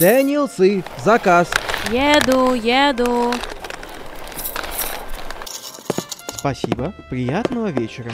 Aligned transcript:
Дэниел 0.00 0.48
Сы, 0.48 0.82
заказ. 1.04 1.50
Еду, 1.90 2.54
еду. 2.54 3.34
Спасибо, 6.38 6.94
приятного 7.10 7.66
вечера. 7.66 8.10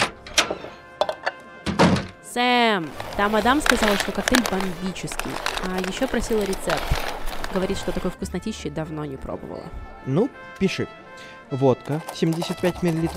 Сэм, 2.34 2.90
там 3.16 3.30
мадам 3.30 3.60
сказала, 3.60 3.96
что 3.98 4.10
коктейль 4.10 4.42
бомбический. 4.50 5.30
А 5.62 5.78
еще 5.88 6.08
просила 6.08 6.40
рецепт. 6.40 6.82
Говорит, 7.54 7.78
что 7.78 7.92
такой 7.92 8.10
вкуснотищи 8.10 8.68
давно 8.68 9.04
не 9.04 9.16
пробовала. 9.16 9.70
Ну, 10.06 10.28
пиши. 10.58 10.88
Водка 11.52 12.02
75 12.16 12.82
мл, 12.82 13.08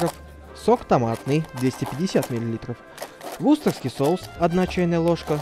сок 0.55 0.85
томатный 0.85 1.43
250 1.55 2.29
мл, 2.29 2.59
вустерский 3.39 3.89
соус 3.89 4.21
1 4.39 4.67
чайная 4.67 4.99
ложка, 4.99 5.39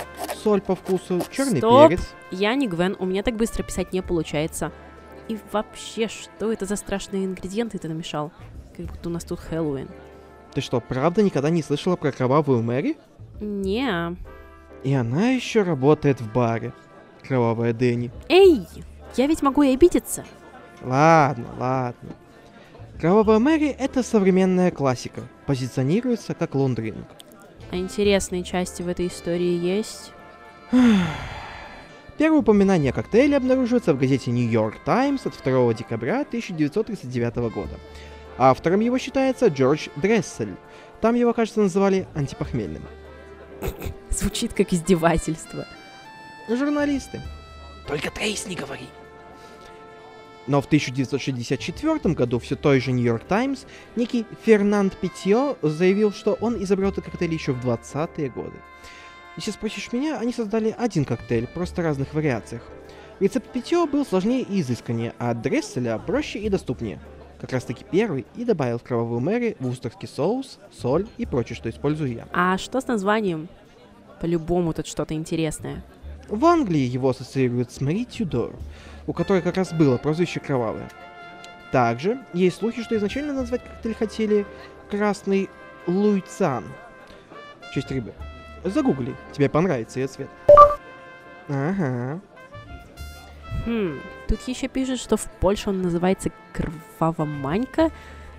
соль 0.47 0.61
по 0.61 0.75
вкусу, 0.75 1.21
черный 1.29 1.57
Стоп! 1.57 1.89
перец. 1.89 2.01
Я 2.31 2.55
не 2.55 2.67
Гвен, 2.67 2.95
у 2.99 3.05
меня 3.05 3.21
так 3.21 3.35
быстро 3.35 3.63
писать 3.63 3.91
не 3.91 4.01
получается. 4.01 4.71
И 5.27 5.37
вообще, 5.51 6.07
что 6.07 6.53
это 6.53 6.65
за 6.65 6.77
страшные 6.77 7.25
ингредиенты 7.25 7.77
ты 7.77 7.89
намешал? 7.89 8.31
Как 8.75 8.85
будто 8.85 9.09
у 9.09 9.11
нас 9.11 9.25
тут 9.25 9.41
Хэллоуин. 9.41 9.89
Ты 10.53 10.61
что, 10.61 10.79
правда 10.79 11.21
никогда 11.21 11.49
не 11.49 11.61
слышала 11.61 11.97
про 11.97 12.13
кровавую 12.13 12.63
Мэри? 12.63 12.95
Не. 13.41 14.15
И 14.83 14.93
она 14.93 15.31
еще 15.31 15.63
работает 15.63 16.21
в 16.21 16.31
баре. 16.31 16.71
Кровавая 17.27 17.73
Дэнни. 17.73 18.09
Эй, 18.29 18.65
я 19.17 19.27
ведь 19.27 19.41
могу 19.41 19.63
и 19.63 19.73
обидеться. 19.73 20.23
Ладно, 20.81 21.47
ладно. 21.59 22.09
Кровавая 23.01 23.39
Мэри— 23.39 23.67
это 23.79 24.01
современная 24.01 24.71
классика. 24.71 25.23
Позиционируется 25.45 26.33
как 26.33 26.55
лондринг. 26.55 27.05
А 27.69 27.75
интересные 27.75 28.43
части 28.43 28.81
в 28.81 28.87
этой 28.87 29.07
истории 29.07 29.59
есть? 29.59 30.13
Первое 32.17 32.39
упоминание 32.39 32.91
о 32.91 32.93
коктейле 32.93 33.37
обнаруживается 33.37 33.93
в 33.93 33.99
газете 33.99 34.31
New 34.31 34.49
York 34.49 34.83
Times 34.83 35.25
от 35.25 35.33
2 35.43 35.73
декабря 35.73 36.21
1939 36.21 37.35
года. 37.53 37.79
Автором 38.37 38.81
его 38.81 38.97
считается 38.97 39.47
Джордж 39.47 39.87
Дрессель. 39.95 40.55
Там 41.01 41.15
его, 41.15 41.33
кажется, 41.33 41.61
называли 41.61 42.07
антипохмельным. 42.15 42.83
Звучит 44.09 44.53
как 44.53 44.73
издевательство. 44.73 45.65
Журналисты. 46.49 47.21
Только 47.87 48.11
Трейс 48.11 48.45
не 48.47 48.55
говори. 48.55 48.87
Но 50.47 50.61
в 50.61 50.65
1964 50.65 52.13
году 52.13 52.39
все 52.39 52.55
той 52.55 52.79
же 52.79 52.91
New 52.91 53.03
York 53.03 53.25
Times 53.25 53.65
некий 53.95 54.25
Фернанд 54.45 54.97
Питье 54.97 55.55
заявил, 55.61 56.13
что 56.13 56.33
он 56.33 56.61
изобрел 56.63 56.89
этот 56.89 57.05
коктейль 57.05 57.33
еще 57.33 57.51
в 57.51 57.65
20-е 57.65 58.29
годы. 58.29 58.57
Если 59.37 59.51
спросишь 59.51 59.93
меня, 59.93 60.17
они 60.17 60.33
создали 60.33 60.75
один 60.77 61.05
коктейль, 61.05 61.47
просто 61.47 61.81
в 61.81 61.85
разных 61.85 62.13
вариациях. 62.13 62.63
Рецепт 63.19 63.47
Питье 63.51 63.85
был 63.85 64.05
сложнее 64.05 64.41
и 64.41 64.61
изысканнее, 64.61 65.13
а 65.19 65.33
Дресселя 65.33 65.97
проще 65.99 66.39
и 66.39 66.49
доступнее. 66.49 66.99
Как 67.39 67.51
раз 67.51 67.63
таки 67.63 67.85
первый 67.89 68.25
и 68.35 68.43
добавил 68.43 68.79
в 68.79 68.83
кровавую 68.83 69.19
Мэри 69.19 69.55
вустерский 69.59 70.07
соус, 70.07 70.57
соль 70.75 71.07
и 71.17 71.27
прочее, 71.27 71.55
что 71.55 71.69
использую 71.69 72.13
я. 72.13 72.27
А 72.33 72.57
что 72.57 72.81
с 72.81 72.87
названием? 72.87 73.47
По-любому 74.19 74.73
тут 74.73 74.87
что-то 74.87 75.13
интересное. 75.13 75.83
В 76.29 76.43
Англии 76.45 76.79
его 76.79 77.09
ассоциируют 77.09 77.71
с 77.71 77.79
Мари 77.79 78.05
Тюдор, 78.05 78.55
у 79.05 79.13
которой 79.13 79.43
как 79.43 79.55
раз 79.55 79.71
было 79.71 79.97
прозвище 79.97 80.39
Кровавое. 80.39 80.89
Также 81.71 82.19
есть 82.33 82.57
слухи, 82.57 82.81
что 82.81 82.97
изначально 82.97 83.33
назвать 83.33 83.63
коктейль 83.63 83.93
хотели 83.93 84.45
Красный 84.89 85.47
Луйцан. 85.85 86.63
В 87.61 87.73
честь 87.73 87.91
рыбы. 87.91 88.13
Загугли, 88.63 89.15
тебе 89.31 89.49
понравится 89.49 89.99
ее 89.99 90.07
цвет. 90.07 90.29
Ага. 91.47 92.19
Хм, 93.65 93.99
тут 94.27 94.41
еще 94.47 94.67
пишут, 94.67 94.99
что 94.99 95.17
в 95.17 95.23
Польше 95.39 95.69
он 95.69 95.81
называется 95.81 96.31
Кровавоманька 96.53 97.91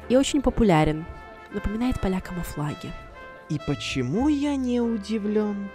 и 0.08 0.16
очень 0.16 0.42
популярен. 0.42 1.04
Напоминает 1.52 2.00
полякам 2.00 2.38
о 2.40 2.42
флаге. 2.42 2.92
И 3.48 3.58
почему 3.66 4.28
я 4.28 4.56
не 4.56 4.80
удивлен? 4.80 5.70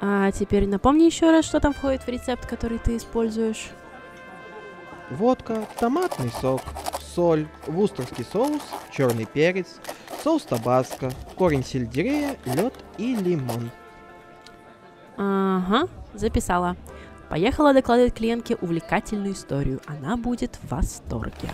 А 0.00 0.30
теперь 0.32 0.66
напомни 0.66 1.04
еще 1.04 1.30
раз, 1.30 1.44
что 1.44 1.60
там 1.60 1.72
входит 1.72 2.02
в 2.02 2.08
рецепт, 2.08 2.46
который 2.46 2.78
ты 2.78 2.96
используешь. 2.96 3.70
Водка, 5.10 5.66
томатный 5.78 6.30
сок, 6.40 6.62
соль, 7.00 7.46
вустерский 7.66 8.24
соус, 8.24 8.62
черный 8.90 9.26
перец, 9.26 9.76
соус 10.24 10.44
табаско, 10.44 11.12
корень 11.36 11.62
сельдерея, 11.62 12.38
лед 12.46 12.72
и 12.96 13.14
лимон. 13.14 13.70
Ага, 15.18 15.86
записала. 16.14 16.76
Поехала 17.28 17.74
докладывать 17.74 18.14
клиентке 18.14 18.56
увлекательную 18.56 19.34
историю. 19.34 19.82
Она 19.86 20.16
будет 20.16 20.56
в 20.62 20.70
восторге. 20.70 21.50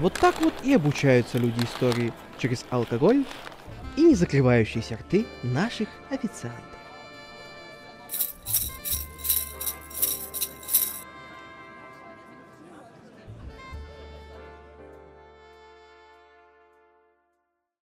Вот 0.00 0.14
так 0.14 0.40
вот 0.40 0.54
и 0.64 0.74
обучаются 0.74 1.38
люди 1.38 1.62
истории 1.62 2.12
через 2.38 2.64
алкоголь 2.70 3.24
и 3.96 4.02
не 4.02 4.14
закрывающиеся 4.16 4.96
рты 4.96 5.26
наших 5.44 5.88
официантов. 6.10 6.79